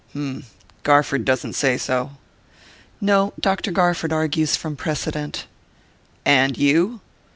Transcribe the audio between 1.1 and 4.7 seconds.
doesn't say so." "No; Dr. Garford argues